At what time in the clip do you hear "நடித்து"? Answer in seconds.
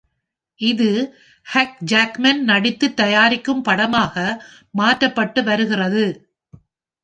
2.43-2.87